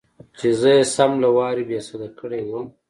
[0.37, 2.67] چې زه يې سم له وارې بېسده کړى وم.